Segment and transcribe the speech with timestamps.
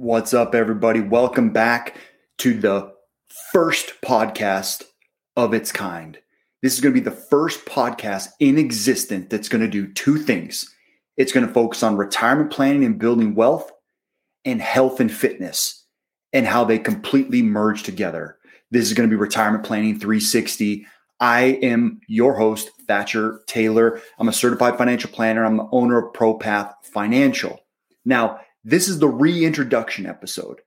[0.00, 1.00] What's up, everybody?
[1.00, 1.96] Welcome back
[2.38, 2.92] to the
[3.52, 4.84] first podcast
[5.36, 6.16] of its kind.
[6.62, 10.16] This is going to be the first podcast in existence that's going to do two
[10.16, 10.72] things
[11.16, 13.72] it's going to focus on retirement planning and building wealth,
[14.44, 15.84] and health and fitness,
[16.32, 18.38] and how they completely merge together.
[18.70, 20.86] This is going to be Retirement Planning 360.
[21.18, 24.00] I am your host, Thatcher Taylor.
[24.20, 25.44] I'm a certified financial planner.
[25.44, 27.58] I'm the owner of ProPath Financial.
[28.04, 30.60] Now, this is the reintroduction episode.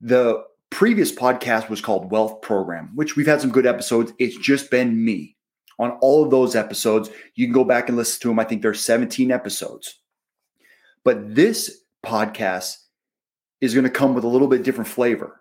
[0.00, 4.12] The previous podcast was called Wealth Program, which we've had some good episodes.
[4.18, 5.36] It's just been me.
[5.78, 8.38] On all of those episodes, you can go back and listen to them.
[8.38, 10.00] I think there's 17 episodes.
[11.04, 12.76] But this podcast
[13.60, 15.40] is going to come with a little bit different flavor.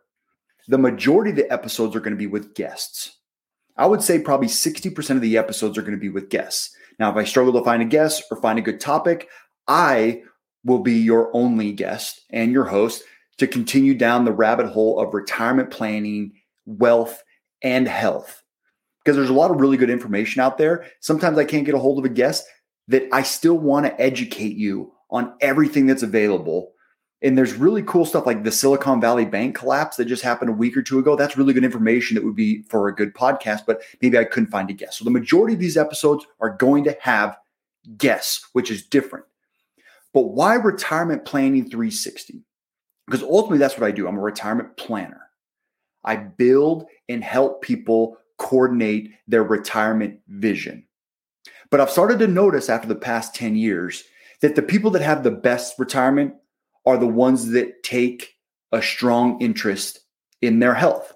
[0.68, 3.18] The majority of the episodes are going to be with guests.
[3.78, 6.76] I would say probably 60% of the episodes are going to be with guests.
[7.00, 9.28] Now, if I struggle to find a guest or find a good topic,
[9.68, 10.24] I
[10.66, 13.04] will be your only guest and your host
[13.38, 16.34] to continue down the rabbit hole of retirement planning,
[16.66, 17.24] wealth,
[17.62, 18.42] and health.
[19.04, 20.86] Because there's a lot of really good information out there.
[21.00, 22.46] Sometimes I can't get a hold of a guest
[22.88, 26.72] that I still want to educate you on everything that's available.
[27.22, 30.54] And there's really cool stuff like the Silicon Valley Bank collapse that just happened a
[30.54, 31.16] week or two ago.
[31.16, 34.52] That's really good information that would be for a good podcast, but maybe I couldn't
[34.52, 34.98] find a guest.
[34.98, 37.38] So the majority of these episodes are going to have
[37.98, 39.26] guests, which is different.
[40.16, 42.42] But why retirement planning 360?
[43.06, 44.08] Because ultimately, that's what I do.
[44.08, 45.22] I'm a retirement planner.
[46.06, 50.88] I build and help people coordinate their retirement vision.
[51.70, 54.06] But I've started to notice after the past 10 years
[54.40, 56.34] that the people that have the best retirement
[56.86, 58.38] are the ones that take
[58.72, 60.00] a strong interest
[60.42, 61.14] in their health.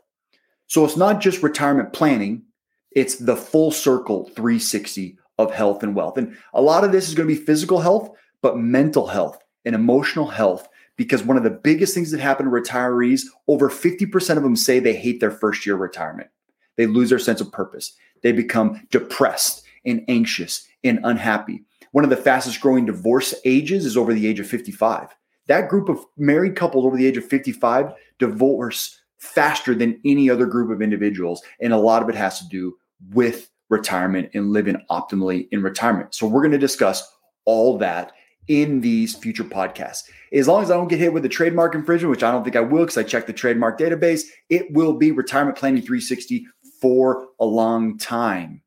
[0.67, 2.43] So it's not just retirement planning,
[2.91, 6.17] it's the full circle 360 of health and wealth.
[6.17, 8.11] And a lot of this is going to be physical health,
[8.41, 10.67] but mental health and emotional health.
[10.95, 14.79] Because one of the biggest things that happen to retirees, over 50% of them say
[14.79, 16.29] they hate their first year retirement.
[16.75, 17.93] They lose their sense of purpose.
[18.21, 21.63] They become depressed and anxious and unhappy.
[21.91, 25.15] One of the fastest growing divorce ages is over the age of 55.
[25.47, 30.45] That group of married couples over the age of 55 divorce faster than any other
[30.45, 31.41] group of individuals.
[31.59, 32.77] And a lot of it has to do
[33.11, 36.13] with retirement and living optimally in retirement.
[36.13, 37.09] So we're going to discuss
[37.45, 38.11] all that
[38.49, 40.09] in these future podcasts.
[40.33, 42.55] As long as I don't get hit with a trademark infringement, which I don't think
[42.55, 46.45] I will because I checked the trademark database, it will be retirement planning 360
[46.81, 48.61] for a long time.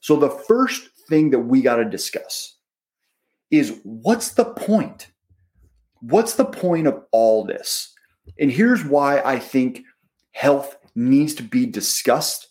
[0.00, 2.56] So the first thing that we got to discuss
[3.50, 5.08] is what's the point?
[6.00, 7.92] What's the point of all this?
[8.38, 9.82] And here's why I think
[10.32, 12.48] health needs to be discussed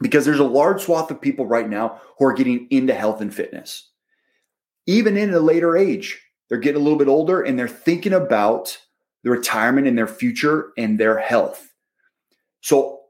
[0.00, 3.34] because there's a large swath of people right now who are getting into health and
[3.34, 3.90] fitness
[4.86, 6.20] even in a later age.
[6.48, 8.78] They're getting a little bit older and they're thinking about
[9.24, 11.72] the retirement and their future and their health.
[12.60, 13.00] So,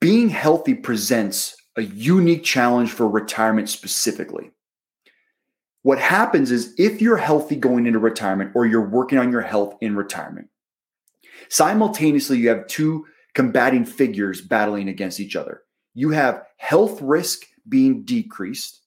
[0.00, 4.50] being healthy presents a unique challenge for retirement specifically.
[5.82, 9.76] What happens is if you're healthy going into retirement or you're working on your health
[9.80, 10.48] in retirement,
[11.48, 15.62] simultaneously you have two combating figures battling against each other.
[15.92, 18.80] You have health risk being decreased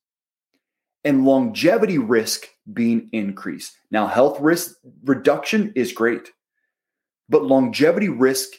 [1.04, 3.78] and longevity risk being increased.
[3.92, 4.76] Now, health risk
[5.06, 6.32] reduction is great,
[7.30, 8.50] but longevity risk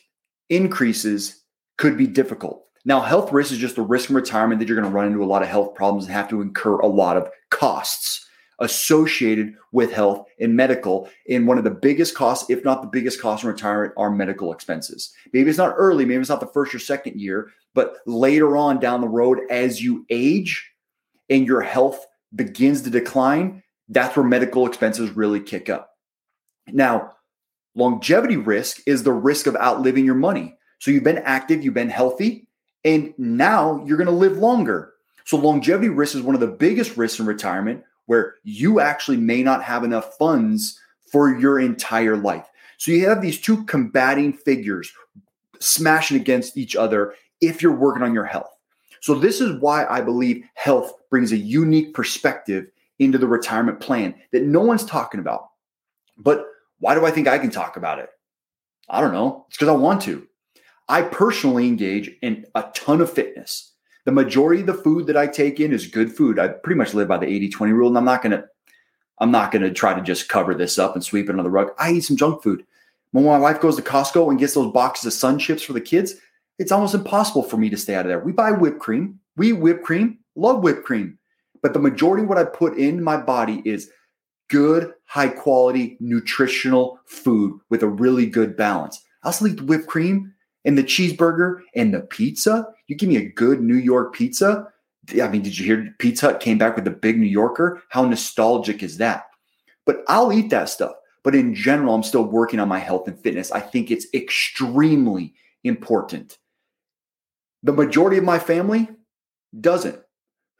[0.48, 1.44] increases
[1.76, 2.64] could be difficult.
[2.84, 5.22] Now, health risk is just the risk in retirement that you're going to run into
[5.22, 8.24] a lot of health problems and have to incur a lot of costs
[8.60, 11.08] associated with health and medical.
[11.28, 14.52] And one of the biggest costs, if not the biggest cost in retirement, are medical
[14.52, 15.12] expenses.
[15.32, 18.80] Maybe it's not early, maybe it's not the first or second year, but later on
[18.80, 20.72] down the road, as you age
[21.30, 22.04] and your health
[22.34, 25.90] begins to decline, that's where medical expenses really kick up.
[26.66, 27.12] Now,
[27.74, 30.56] longevity risk is the risk of outliving your money.
[30.80, 32.46] So you've been active, you've been healthy,
[32.84, 34.92] and now you're going to live longer.
[35.24, 39.42] So longevity risk is one of the biggest risks in retirement where you actually may
[39.42, 40.78] not have enough funds
[41.10, 42.46] for your entire life.
[42.78, 44.90] So you have these two combating figures
[45.60, 48.50] smashing against each other if you're working on your health.
[49.00, 52.66] So, this is why I believe health brings a unique perspective
[52.98, 55.50] into the retirement plan that no one's talking about.
[56.16, 56.44] But
[56.80, 58.10] why do I think I can talk about it?
[58.88, 59.44] I don't know.
[59.48, 60.26] It's because I want to.
[60.88, 63.74] I personally engage in a ton of fitness.
[64.04, 66.38] The majority of the food that I take in is good food.
[66.38, 68.44] I pretty much live by the 80-20 rule, and I'm not gonna
[69.20, 71.72] I'm not gonna try to just cover this up and sweep it under the rug.
[71.78, 72.64] I eat some junk food.
[73.10, 75.80] When my wife goes to Costco and gets those boxes of sun chips for the
[75.80, 76.14] kids,
[76.58, 78.18] it's almost impossible for me to stay out of there.
[78.18, 79.20] We buy whipped cream.
[79.36, 81.18] We whipped cream, love whipped cream.
[81.62, 83.90] But the majority of what I put in my body is
[84.48, 89.00] good, high quality, nutritional food with a really good balance.
[89.22, 90.32] I also eat the whipped cream
[90.64, 92.68] and the cheeseburger and the pizza.
[92.88, 94.68] You give me a good New York pizza.
[95.22, 97.82] I mean, did you hear Pizza Hut came back with the big New Yorker?
[97.88, 99.26] How nostalgic is that?
[99.86, 100.92] But I'll eat that stuff.
[101.24, 103.50] But in general, I'm still working on my health and fitness.
[103.50, 105.34] I think it's extremely
[105.64, 106.38] important.
[107.62, 108.88] The majority of my family
[109.58, 109.98] doesn't.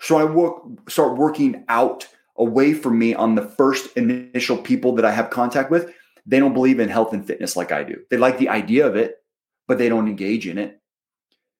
[0.00, 2.06] So I work, start working out
[2.36, 5.92] away from me on the first initial people that I have contact with.
[6.26, 7.96] They don't believe in health and fitness like I do.
[8.10, 9.16] They like the idea of it,
[9.66, 10.80] but they don't engage in it.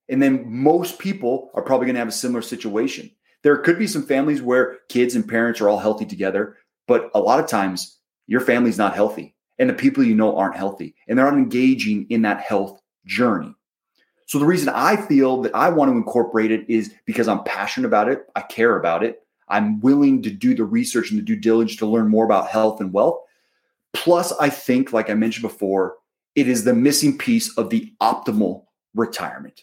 [0.09, 3.11] And then most people are probably going to have a similar situation.
[3.43, 6.57] There could be some families where kids and parents are all healthy together,
[6.87, 10.57] but a lot of times your family's not healthy and the people you know aren't
[10.57, 13.55] healthy and they're not engaging in that health journey.
[14.29, 17.87] So the reason I feel that I want to incorporate it is because I'm passionate
[17.87, 21.35] about it, I care about it, I'm willing to do the research and the due
[21.35, 23.21] diligence to learn more about health and wealth.
[23.95, 25.97] Plus, I think, like I mentioned before,
[26.35, 28.65] it is the missing piece of the optimal
[28.95, 29.63] retirement.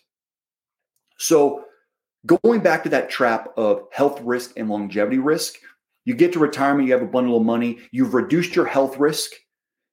[1.20, 1.66] So,
[2.26, 5.58] going back to that trap of health risk and longevity risk,
[6.06, 9.32] you get to retirement, you have a bundle of money, you've reduced your health risk.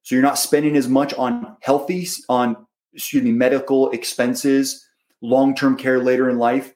[0.02, 4.86] So, you're not spending as much on healthy, on excuse me, medical expenses,
[5.20, 6.74] long term care later in life,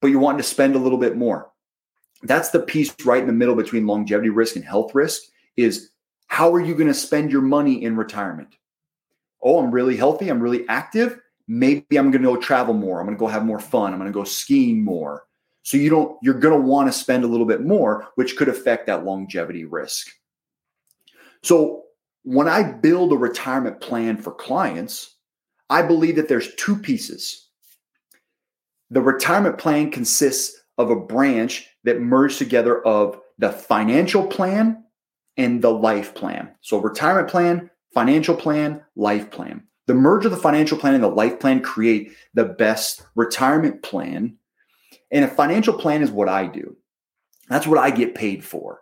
[0.00, 1.50] but you're wanting to spend a little bit more.
[2.22, 5.22] That's the piece right in the middle between longevity risk and health risk
[5.56, 5.90] is
[6.28, 8.56] how are you going to spend your money in retirement?
[9.42, 10.28] Oh, I'm really healthy.
[10.28, 11.20] I'm really active.
[11.46, 12.98] Maybe I'm going to go travel more.
[12.98, 13.92] I'm going to go have more fun.
[13.92, 15.24] I'm going to go skiing more.
[15.62, 18.48] So you don't you're going to want to spend a little bit more, which could
[18.48, 20.08] affect that longevity risk.
[21.42, 21.84] So
[22.22, 25.15] when I build a retirement plan for clients,
[25.68, 27.48] I believe that there's two pieces.
[28.90, 34.84] The retirement plan consists of a branch that merge together of the financial plan
[35.36, 36.50] and the life plan.
[36.60, 39.64] So retirement plan, financial plan, life plan.
[39.86, 44.36] The merge of the financial plan and the life plan create the best retirement plan.
[45.10, 46.76] And a financial plan is what I do.
[47.48, 48.80] That's what I get paid for.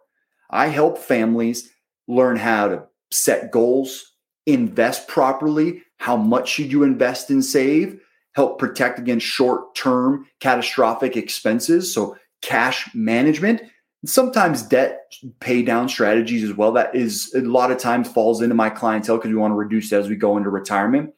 [0.50, 1.70] I help families
[2.08, 4.12] learn how to set goals,
[4.46, 8.00] invest properly, how much should you invest and save,
[8.34, 13.62] help protect against short-term catastrophic expenses, so cash management,
[14.04, 16.72] sometimes debt pay down strategies as well.
[16.72, 19.92] That is a lot of times falls into my clientele because we want to reduce
[19.92, 21.14] as we go into retirement.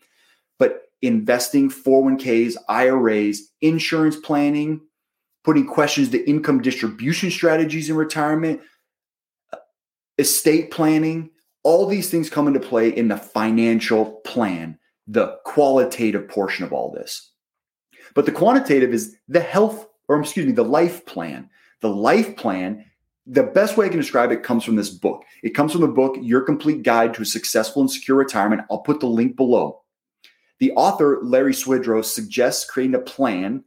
[0.59, 4.81] But investing, 401ks, IRAs, insurance planning,
[5.43, 8.61] putting questions to income distribution strategies in retirement,
[10.19, 11.31] estate planning,
[11.67, 14.79] all these things come into play in the financial plan,
[15.09, 17.33] the qualitative portion of all this.
[18.15, 21.51] But the quantitative is the health, or excuse me, the life plan.
[21.81, 22.85] The life plan,
[23.27, 25.25] the best way I can describe it comes from this book.
[25.43, 28.63] It comes from the book, Your Complete Guide to a Successful and Secure Retirement.
[28.71, 29.83] I'll put the link below.
[30.61, 33.65] The author, Larry Swedroe, suggests creating a plan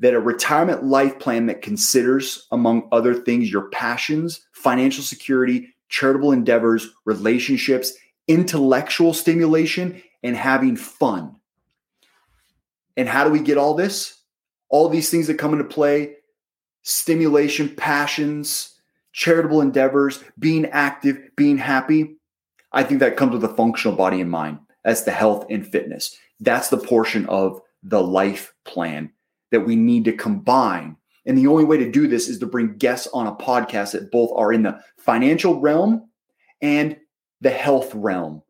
[0.00, 6.32] that a retirement life plan that considers, among other things, your passions, financial security, charitable
[6.32, 7.92] endeavors, relationships,
[8.28, 11.36] intellectual stimulation, and having fun.
[12.96, 14.20] And how do we get all this?
[14.68, 16.14] All these things that come into play
[16.82, 18.78] stimulation, passions,
[19.12, 22.16] charitable endeavors, being active, being happy.
[22.72, 24.60] I think that comes with a functional body and mind.
[24.84, 26.16] That's the health and fitness.
[26.38, 29.10] That's the portion of the life plan
[29.50, 30.96] that we need to combine
[31.26, 34.10] and the only way to do this is to bring guests on a podcast that
[34.10, 36.08] both are in the financial realm
[36.62, 36.96] and
[37.40, 38.42] the health realm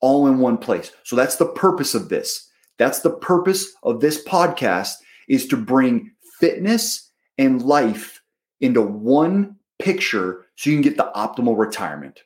[0.00, 0.92] all in one place.
[1.04, 2.50] So that's the purpose of this.
[2.76, 4.94] That's the purpose of this podcast
[5.28, 6.10] is to bring
[6.40, 8.20] fitness and life
[8.60, 12.22] into one picture so you can get the optimal retirement.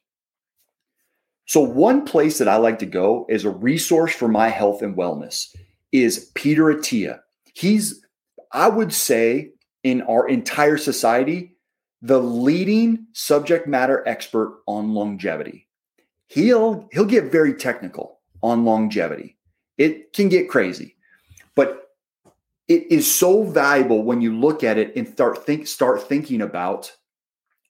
[1.47, 4.97] So one place that I like to go as a resource for my health and
[4.97, 5.55] wellness
[5.93, 7.21] is Peter Attia.
[7.55, 8.05] He's
[8.53, 9.53] I would say
[9.89, 11.57] in our entire society
[12.03, 15.67] the leading subject matter expert on longevity.
[16.27, 19.37] He'll he'll get very technical on longevity.
[19.79, 20.95] It can get crazy.
[21.57, 21.89] But
[22.69, 26.93] it is so valuable when you look at it and start think start thinking about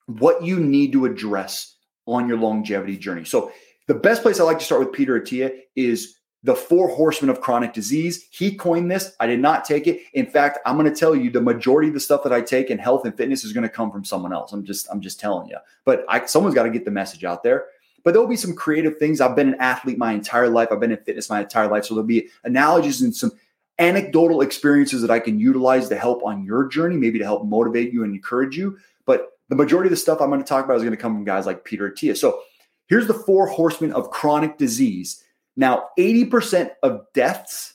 [0.06, 3.24] what you need to address on your longevity journey.
[3.24, 3.52] So
[3.86, 7.40] the best place I like to start with Peter Attia is the four horsemen of
[7.40, 8.28] chronic disease.
[8.30, 9.14] He coined this.
[9.18, 10.02] I did not take it.
[10.14, 12.70] In fact, I'm going to tell you the majority of the stuff that I take
[12.70, 14.52] in health and fitness is going to come from someone else.
[14.52, 15.56] I'm just I'm just telling you.
[15.84, 17.66] But I, someone's got to get the message out there.
[18.04, 19.20] But there'll be some creative things.
[19.20, 20.68] I've been an athlete my entire life.
[20.70, 21.84] I've been in fitness my entire life.
[21.84, 23.32] So there'll be analogies and some
[23.78, 27.92] anecdotal experiences that I can utilize to help on your journey, maybe to help motivate
[27.92, 28.78] you and encourage you.
[29.04, 31.14] But the majority of the stuff I'm going to talk about is going to come
[31.14, 32.16] from guys like Peter Attia.
[32.16, 32.40] So
[32.86, 35.24] here's the four horsemen of chronic disease.
[35.58, 37.74] Now, 80% of deaths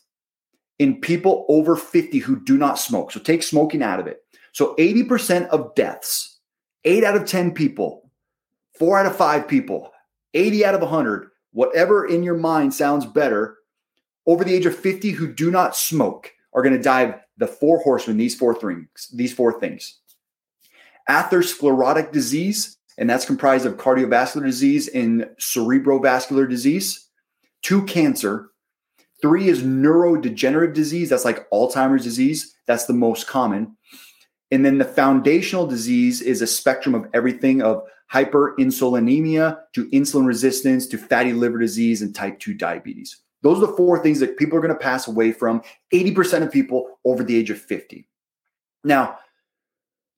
[0.80, 3.12] in people over 50 who do not smoke.
[3.12, 4.24] So take smoking out of it.
[4.54, 6.40] So 80% of deaths,
[6.86, 8.10] eight out of 10 people,
[8.80, 9.92] four out of five people,
[10.34, 13.58] 80 out of 100, whatever in your mind sounds better,
[14.26, 17.48] over the age of 50 who do not smoke are going to die of the
[17.48, 20.00] four horsemen, these four things, these four things.
[21.10, 27.03] Atherosclerotic disease, and that's comprised of cardiovascular disease and cerebrovascular disease.
[27.64, 28.52] Two, cancer.
[29.22, 31.10] Three is neurodegenerative disease.
[31.10, 32.56] That's like Alzheimer's disease.
[32.68, 33.76] That's the most common.
[34.52, 40.86] And then the foundational disease is a spectrum of everything of hyperinsulinemia to insulin resistance
[40.88, 43.18] to fatty liver disease and type 2 diabetes.
[43.42, 45.62] Those are the four things that people are going to pass away from,
[45.94, 48.08] 80% of people over the age of 50.
[48.84, 49.18] Now,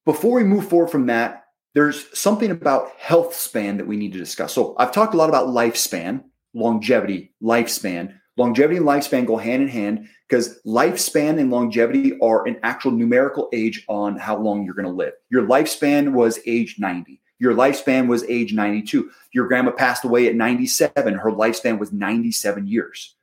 [0.06, 4.20] before we move forward from that, there's something about health span that we need to
[4.20, 4.54] discuss.
[4.54, 6.24] So I've talked a lot about lifespan,
[6.56, 8.16] longevity, lifespan.
[8.38, 13.50] Longevity and lifespan go hand in hand because lifespan and longevity are an actual numerical
[13.54, 15.14] age on how long you're going to live.
[15.30, 17.22] Your lifespan was age 90.
[17.40, 19.10] Your lifespan was age 92.
[19.34, 21.14] Your grandma passed away at 97.
[21.14, 23.16] Her lifespan was 97 years.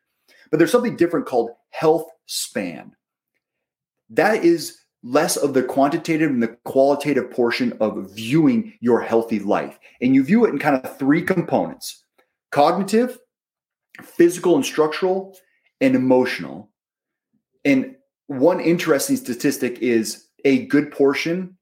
[0.51, 2.95] But there's something different called health span.
[4.11, 9.79] That is less of the quantitative and the qualitative portion of viewing your healthy life.
[10.01, 12.01] And you view it in kind of three components
[12.52, 13.18] cognitive,
[14.02, 15.37] physical and structural,
[15.80, 16.71] and emotional.
[17.64, 17.97] And
[18.28, 21.56] one interesting statistic is a good portion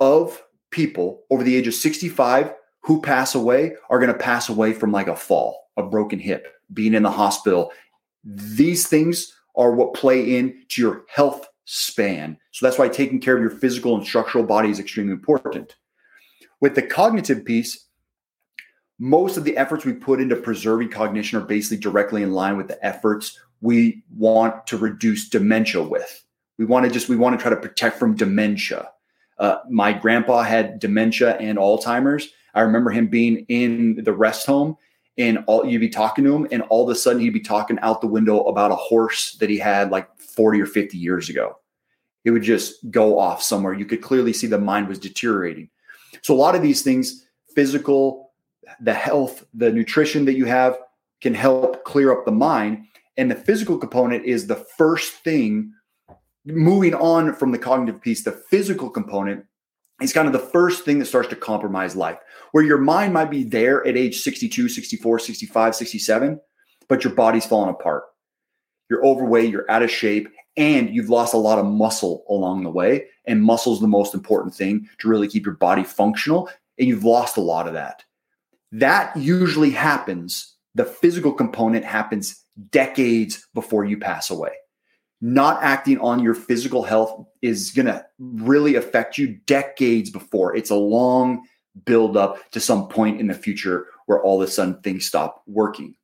[0.00, 2.52] of people over the age of 65
[2.82, 6.46] who pass away are going to pass away from like a fall, a broken hip,
[6.72, 7.72] being in the hospital.
[8.24, 12.38] These things are what play into your health span.
[12.52, 15.76] So that's why taking care of your physical and structural body is extremely important.
[16.60, 17.87] With the cognitive piece,
[18.98, 22.68] most of the efforts we put into preserving cognition are basically directly in line with
[22.68, 26.24] the efforts we want to reduce dementia with.
[26.58, 28.90] We want to just we want to try to protect from dementia.
[29.38, 32.28] Uh, my grandpa had dementia and Alzheimer's.
[32.54, 34.76] I remember him being in the rest home
[35.16, 37.78] and all you'd be talking to him and all of a sudden he'd be talking
[37.80, 41.58] out the window about a horse that he had like 40 or 50 years ago.
[42.24, 43.74] It would just go off somewhere.
[43.74, 45.70] You could clearly see the mind was deteriorating.
[46.22, 47.24] So a lot of these things,
[47.54, 48.27] physical,
[48.80, 50.78] the health, the nutrition that you have
[51.20, 52.84] can help clear up the mind.
[53.16, 55.72] And the physical component is the first thing
[56.44, 59.44] moving on from the cognitive piece, the physical component
[60.00, 62.18] is kind of the first thing that starts to compromise life,
[62.52, 66.40] where your mind might be there at age 62, 64, 65, 67,
[66.88, 68.04] but your body's falling apart.
[68.88, 72.70] You're overweight, you're out of shape, and you've lost a lot of muscle along the
[72.70, 73.06] way.
[73.26, 76.48] And muscle is the most important thing to really keep your body functional.
[76.78, 78.04] And you've lost a lot of that.
[78.72, 84.52] That usually happens, the physical component happens decades before you pass away
[85.20, 90.54] not acting on your physical health is going to really affect you decades before.
[90.54, 91.42] It's a long
[91.84, 95.42] build up to some point in the future where all of a sudden things stop
[95.46, 95.94] working.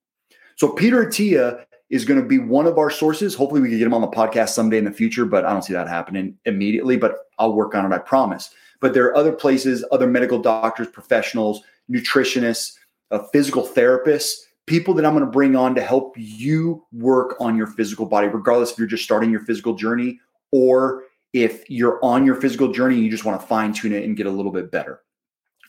[0.57, 3.35] So Peter Attia is going to be one of our sources.
[3.35, 5.63] Hopefully we can get him on the podcast someday in the future, but I don't
[5.63, 8.51] see that happening immediately, but I'll work on it, I promise.
[8.81, 12.73] But there are other places, other medical doctors, professionals, nutritionists,
[13.11, 14.33] uh, physical therapists
[14.67, 18.29] people that I'm going to bring on to help you work on your physical body,
[18.29, 20.21] regardless if you're just starting your physical journey
[20.53, 24.05] or if you're on your physical journey and you just want to fine tune it
[24.05, 25.01] and get a little bit better.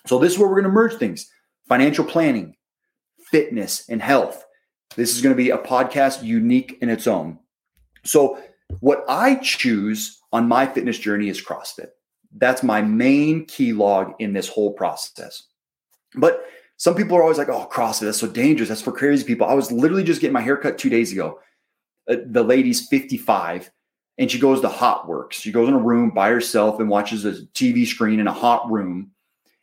[0.05, 1.29] So, this is where we're going to merge things
[1.67, 2.55] financial planning,
[3.31, 4.45] fitness, and health.
[4.95, 7.39] This is going to be a podcast unique in its own.
[8.03, 8.41] So,
[8.79, 11.89] what I choose on my fitness journey is CrossFit.
[12.38, 15.43] That's my main key log in this whole process.
[16.17, 16.45] But
[16.77, 18.69] some people are always like, oh, CrossFit, that's so dangerous.
[18.69, 19.48] That's for crazy people.
[19.48, 21.39] I was literally just getting my hair cut two days ago.
[22.10, 23.72] Uh, the lady's 55
[24.17, 25.34] and she goes to HOTWORX.
[25.34, 28.69] She goes in a room by herself and watches a TV screen in a hot
[28.72, 29.12] room.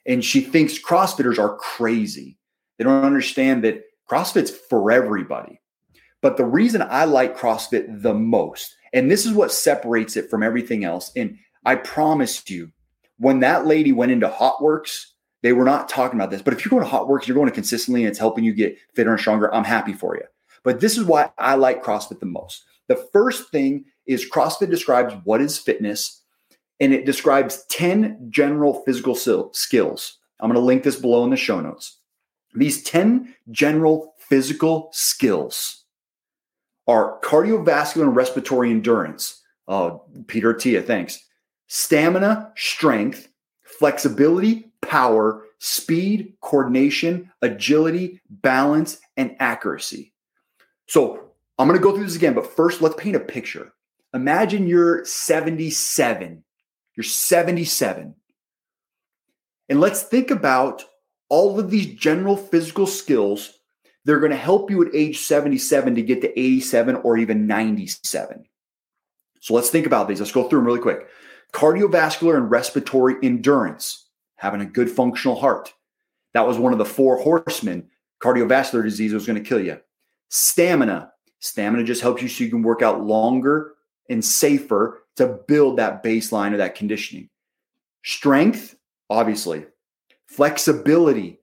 [0.04, 2.36] And she thinks CrossFitters are crazy.
[2.76, 5.60] They don't understand that CrossFit's for everybody.
[6.20, 10.42] But the reason I like CrossFit the most, and this is what separates it from
[10.42, 12.70] everything else, and I promised you,
[13.18, 15.06] when that lady went into HOTWORX,
[15.42, 16.42] they were not talking about this.
[16.42, 18.78] But if you're going to HOTWORX, you're going to consistently and it's helping you get
[18.94, 20.22] fitter and stronger, I'm happy for you.
[20.62, 22.64] But this is why I like CrossFit the most.
[22.88, 26.22] The first thing is CrossFit describes what is fitness
[26.80, 29.14] and it describes 10 general physical
[29.52, 30.18] skills.
[30.40, 31.98] I'm going to link this below in the show notes.
[32.54, 35.84] These 10 general physical skills
[36.88, 39.40] are cardiovascular and respiratory endurance.
[39.68, 41.24] Oh, Peter Attia, thanks.
[41.68, 43.28] Stamina, strength,
[43.78, 50.12] flexibility, power, speed, coordination, agility, balance, and accuracy.
[50.86, 53.72] So I'm going to go through this again, but first let's paint a picture.
[54.14, 56.44] Imagine you're 77.
[56.96, 58.14] You're 77.
[59.68, 60.84] And let's think about
[61.28, 63.58] all of these general physical skills.
[64.04, 68.44] They're going to help you at age 77 to get to 87 or even 97.
[69.40, 70.20] So let's think about these.
[70.20, 71.08] Let's go through them really quick.
[71.52, 75.72] Cardiovascular and respiratory endurance, having a good functional heart.
[76.34, 77.88] That was one of the four horsemen.
[78.22, 79.78] Cardiovascular disease was going to kill you.
[80.28, 81.12] Stamina.
[81.40, 83.74] Stamina just helps you so you can work out longer
[84.08, 87.28] and safer to build that baseline of that conditioning.
[88.04, 88.76] Strength,
[89.10, 89.66] obviously.
[90.26, 91.40] Flexibility.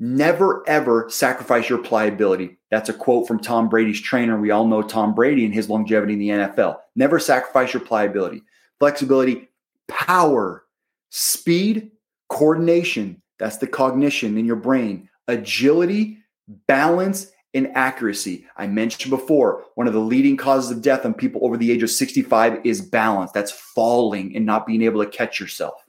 [0.00, 2.58] Never ever sacrifice your pliability.
[2.70, 4.38] That's a quote from Tom Brady's trainer.
[4.38, 6.78] We all know Tom Brady and his longevity in the NFL.
[6.94, 8.42] Never sacrifice your pliability.
[8.80, 9.48] Flexibility,
[9.88, 10.64] power,
[11.10, 11.90] speed,
[12.28, 13.20] coordination.
[13.38, 15.08] That's the cognition in your brain.
[15.26, 16.18] Agility,
[16.66, 18.46] balance, and accuracy.
[18.56, 21.82] I mentioned before, one of the leading causes of death on people over the age
[21.82, 23.32] of 65 is balance.
[23.32, 25.84] That's falling and not being able to catch yourself.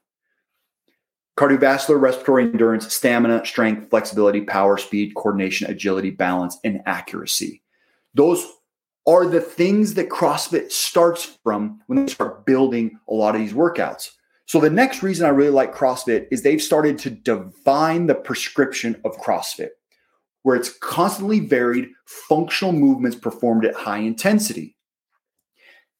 [1.37, 7.61] Cardiovascular, respiratory endurance, stamina, strength, flexibility, power, speed, coordination, agility, balance, and accuracy.
[8.13, 8.45] Those
[9.09, 13.53] are the things that CrossFit starts from when they start building a lot of these
[13.53, 14.09] workouts.
[14.45, 19.01] So, the next reason I really like CrossFit is they've started to define the prescription
[19.03, 19.69] of CrossFit
[20.43, 24.75] where it's constantly varied functional movements performed at high intensity.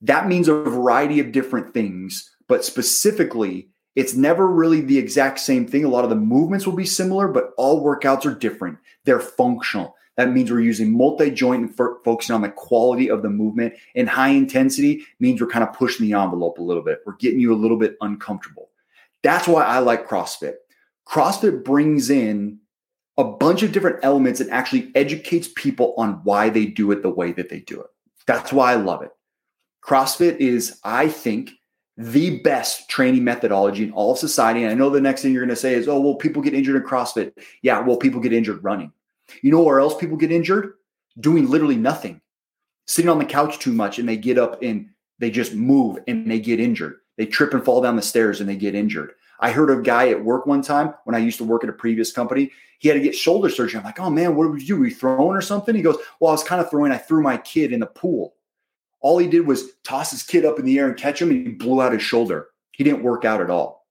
[0.02, 5.68] That means a variety of different things, but specifically, it's never really the exact same
[5.68, 5.84] thing.
[5.84, 8.78] A lot of the movements will be similar, but all workouts are different.
[9.04, 9.96] They're functional.
[10.20, 13.76] That means we're using multi joint and f- focusing on the quality of the movement.
[13.96, 17.00] And high intensity means we're kind of pushing the envelope a little bit.
[17.06, 18.70] We're getting you a little bit uncomfortable.
[19.24, 20.56] That's why I like CrossFit.
[21.08, 22.60] CrossFit brings in
[23.18, 27.10] a bunch of different elements and actually educates people on why they do it the
[27.10, 27.88] way that they do it.
[28.28, 29.12] That's why I love it.
[29.82, 31.52] CrossFit is, I think,
[31.96, 34.64] the best training methodology in all of society.
[34.64, 36.54] And I know the next thing you're going to say is, oh, well, people get
[36.54, 37.32] injured in CrossFit.
[37.62, 38.92] Yeah, well, people get injured running.
[39.42, 40.74] You know where else people get injured?
[41.20, 42.22] Doing literally nothing,
[42.86, 44.90] sitting on the couch too much, and they get up and
[45.20, 46.98] they just move and they get injured.
[47.18, 49.14] They trip and fall down the stairs and they get injured.
[49.42, 51.74] I heard a guy at work one time when I used to work at a
[51.74, 52.52] previous company.
[52.80, 53.78] He had to get shoulder surgery.
[53.78, 54.80] I'm like, oh man, what did you do?
[54.80, 55.76] Were you throwing or something?
[55.76, 56.92] He goes, well, I was kind of throwing.
[56.92, 58.36] I threw my kid in the pool.
[59.02, 61.48] All he did was toss his kid up in the air and catch him, and
[61.48, 62.48] he blew out his shoulder.
[62.72, 63.86] He didn't work out at all.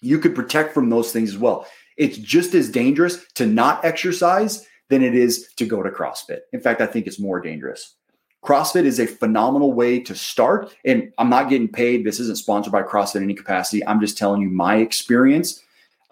[0.00, 1.66] You could protect from those things as well.
[1.96, 6.40] It's just as dangerous to not exercise than it is to go to CrossFit.
[6.52, 7.94] In fact, I think it's more dangerous.
[8.44, 10.74] CrossFit is a phenomenal way to start.
[10.84, 12.04] And I'm not getting paid.
[12.04, 13.84] This isn't sponsored by CrossFit in any capacity.
[13.86, 15.62] I'm just telling you my experience.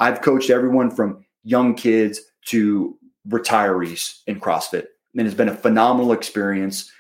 [0.00, 4.87] I've coached everyone from young kids to retirees in CrossFit.
[5.16, 6.90] And it's been a phenomenal experience.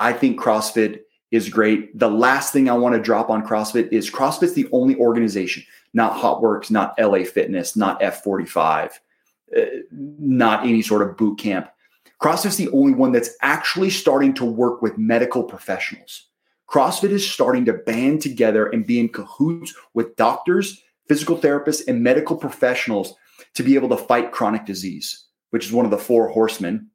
[0.00, 1.96] I think CrossFit is great.
[1.96, 5.62] The last thing I want to drop on CrossFit is CrossFit's the only organization,
[5.94, 8.90] not HOTWORX, not LA Fitness, not F45,
[9.56, 11.70] uh, not any sort of boot camp
[12.20, 16.26] CrossFit's the only one that's actually starting to work with medical professionals.
[16.68, 22.02] CrossFit is starting to band together and be in cahoots with doctors, physical therapists, and
[22.02, 23.14] medical professionals
[23.54, 26.88] to be able to fight chronic disease, which is one of the four horsemen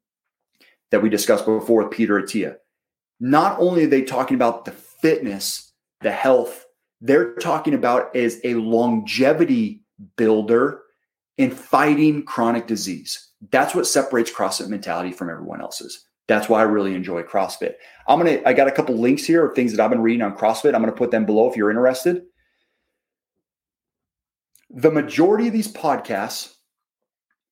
[0.90, 2.56] that we discussed before with Peter Attia.
[3.18, 6.64] Not only are they talking about the fitness, the health,
[7.00, 9.82] they're talking about as a longevity
[10.16, 10.82] builder
[11.38, 13.30] in fighting chronic disease.
[13.50, 16.06] That's what separates CrossFit mentality from everyone else's.
[16.28, 17.74] That's why I really enjoy CrossFit.
[18.08, 18.40] I'm gonna.
[18.44, 20.74] I got a couple links here of things that I've been reading on CrossFit.
[20.74, 22.22] I'm gonna put them below if you're interested.
[24.70, 26.54] The majority of these podcasts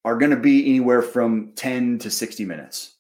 [0.04, 2.96] are to be anywhere from 10 to 60 minutes.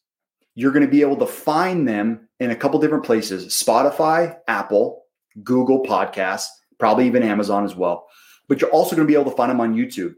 [0.54, 5.02] You're to be able to find them in a couple different places Spotify, Apple,
[5.42, 6.46] Google Podcasts,
[6.78, 8.06] probably even Amazon as well.
[8.48, 10.14] But you're also to be able to find them on YouTube.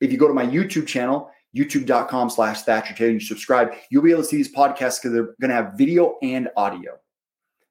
[0.00, 4.02] If you go to my YouTube channel, youtube.com slash Thatcher Taylor, and you subscribe, you'll
[4.02, 6.92] be able to see these podcasts because they're going to have video and audio.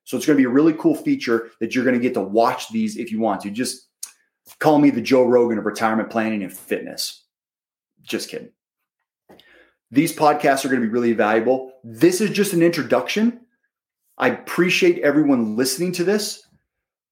[0.06, 2.22] So it's going to be a really cool feature that you're going to get to
[2.22, 3.52] watch these if you want to.
[3.52, 3.88] Just
[4.60, 7.26] call me the Joe Rogan of retirement planning and fitness.
[8.02, 8.52] Just kidding.
[9.92, 11.74] These podcasts are going to be really valuable.
[11.84, 13.42] This is just an introduction.
[14.18, 16.48] I appreciate everyone listening to this.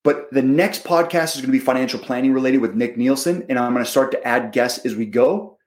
[0.03, 3.45] But the next podcast is going to be financial planning related with Nick Nielsen.
[3.49, 5.57] And I'm going to start to add guests as we go.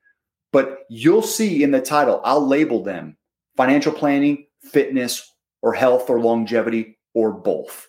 [0.52, 3.16] But you'll see in the title, I'll label them
[3.56, 7.88] financial planning, fitness, or health or longevity, or both.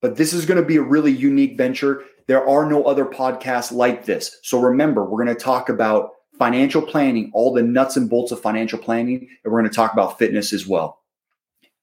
[0.00, 2.04] But this is going to be a really unique venture.
[2.26, 4.38] There are no other podcasts like this.
[4.42, 8.40] So remember, we're going to talk about financial planning, all the nuts and bolts of
[8.40, 11.00] financial planning, and we're going to talk about fitness as well.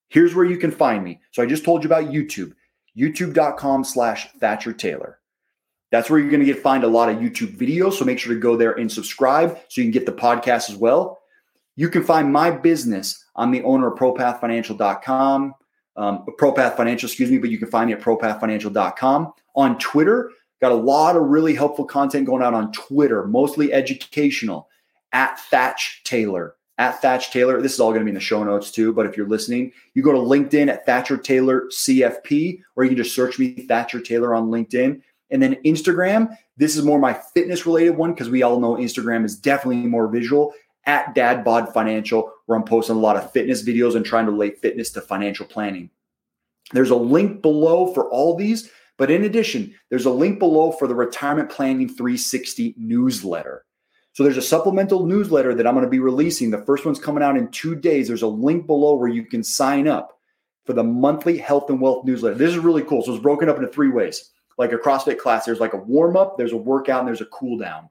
[0.09, 1.19] Here's where you can find me.
[1.31, 2.53] So I just told you about YouTube,
[2.97, 5.19] youtube.com slash Thatcher Taylor.
[5.91, 7.93] That's where you're going to get find a lot of YouTube videos.
[7.93, 10.75] So make sure to go there and subscribe so you can get the podcast as
[10.75, 11.19] well.
[11.75, 13.23] You can find my business.
[13.35, 15.53] I'm the owner of ProPathFinancial.com,
[15.95, 19.33] um, ProPath Financial, excuse me, but you can find me at ProPathFinancial.com.
[19.55, 24.67] On Twitter, got a lot of really helpful content going out on Twitter, mostly educational,
[25.13, 26.56] at Thatch Taylor.
[26.79, 27.61] At Thatch Taylor.
[27.61, 28.93] This is all going to be in the show notes too.
[28.93, 32.97] But if you're listening, you go to LinkedIn at Thatcher Taylor CFP, or you can
[32.97, 35.01] just search me Thatcher Taylor on LinkedIn.
[35.31, 39.25] And then Instagram, this is more my fitness related one because we all know Instagram
[39.25, 40.53] is definitely more visual
[40.85, 44.31] at Dad Bod Financial, where I'm posting a lot of fitness videos and trying to
[44.31, 45.89] relate fitness to financial planning.
[46.71, 50.87] There's a link below for all these, but in addition, there's a link below for
[50.87, 53.65] the Retirement Planning 360 newsletter.
[54.17, 56.49] So there's a supplemental newsletter that I'm going to be releasing.
[56.49, 58.07] The first one's coming out in two days.
[58.07, 60.17] There's a link below where you can sign up
[60.65, 62.33] for the monthly health and wealth newsletter.
[62.33, 63.03] This is really cool.
[63.03, 66.17] So it's broken up into three ways like a CrossFit class, there's like a warm
[66.17, 67.89] up, there's a workout, and there's a cool down.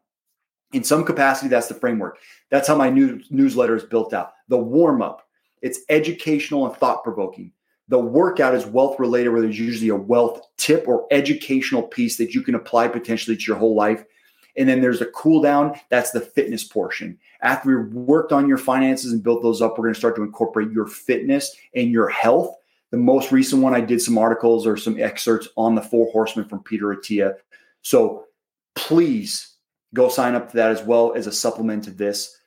[0.72, 2.18] In some capacity, that's the framework.
[2.50, 4.32] That's how my new newsletter is built out.
[4.48, 5.28] The warm up,
[5.62, 7.52] it's educational and thought provoking.
[7.86, 12.34] The workout is wealth related, where there's usually a wealth tip or educational piece that
[12.34, 14.04] you can apply potentially to your whole life.
[14.58, 15.78] And then there's a cool down.
[15.90, 17.18] That's the fitness portion.
[17.42, 20.22] After we've worked on your finances and built those up, we're going to start to
[20.22, 22.56] incorporate your fitness and your health
[22.90, 26.48] the most recent one, I did some articles or some excerpts on the Four Horsemen
[26.48, 27.34] from Peter Attia.
[27.82, 28.26] So
[28.74, 29.56] please
[29.94, 32.38] go sign up to that as well as a supplement to this.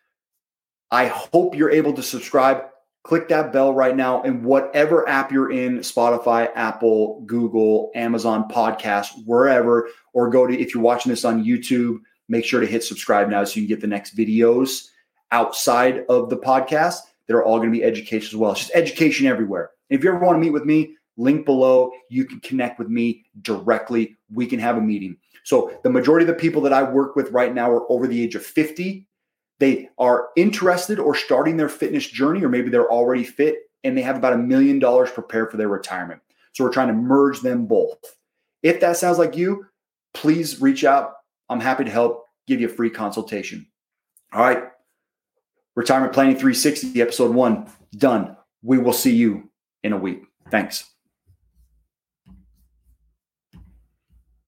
[0.92, 2.64] I hope you're able to subscribe.
[3.04, 9.08] Click that bell right now and whatever app you're in Spotify, Apple, Google, Amazon podcast,
[9.26, 13.30] wherever, or go to if you're watching this on YouTube, make sure to hit subscribe
[13.30, 14.90] now so you can get the next videos
[15.32, 18.52] outside of the podcast that are all going to be education as well.
[18.52, 19.72] It's just education everywhere.
[19.90, 21.92] If you ever want to meet with me, link below.
[22.10, 24.18] You can connect with me directly.
[24.34, 25.18] We can have a meeting.
[25.44, 28.22] So, the majority of the people that I work with right now are over the
[28.22, 29.06] age of 50.
[29.60, 34.02] They are interested or starting their fitness journey, or maybe they're already fit and they
[34.02, 36.22] have about a million dollars prepared for their retirement.
[36.54, 37.98] So, we're trying to merge them both.
[38.64, 39.66] If that sounds like you,
[40.14, 41.14] please reach out.
[41.50, 43.68] I'm happy to help give you a free consultation.
[44.34, 44.64] All right.
[45.76, 48.36] Retirement Planning 360, episode one, done.
[48.62, 49.50] We will see you
[49.84, 50.24] in a week.
[50.52, 50.86] Thanks.